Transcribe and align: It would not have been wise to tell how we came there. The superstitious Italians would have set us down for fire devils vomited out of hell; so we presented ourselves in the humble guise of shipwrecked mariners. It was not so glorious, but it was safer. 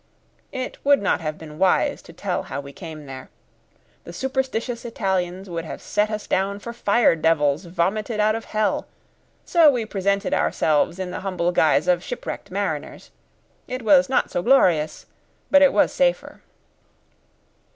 It 0.51 0.79
would 0.83 0.99
not 0.99 1.21
have 1.21 1.37
been 1.37 1.59
wise 1.59 2.01
to 2.01 2.11
tell 2.11 2.41
how 2.41 2.59
we 2.59 2.73
came 2.73 3.05
there. 3.05 3.29
The 4.03 4.11
superstitious 4.11 4.83
Italians 4.83 5.47
would 5.47 5.63
have 5.63 5.79
set 5.79 6.09
us 6.09 6.25
down 6.25 6.57
for 6.57 6.73
fire 6.73 7.15
devils 7.15 7.65
vomited 7.65 8.19
out 8.19 8.33
of 8.33 8.45
hell; 8.45 8.87
so 9.45 9.69
we 9.69 9.85
presented 9.85 10.33
ourselves 10.33 10.97
in 10.97 11.11
the 11.11 11.19
humble 11.19 11.51
guise 11.51 11.87
of 11.87 12.03
shipwrecked 12.03 12.49
mariners. 12.49 13.11
It 13.67 13.83
was 13.83 14.09
not 14.09 14.31
so 14.31 14.41
glorious, 14.41 15.05
but 15.51 15.61
it 15.61 15.71
was 15.71 15.93
safer. 15.93 16.41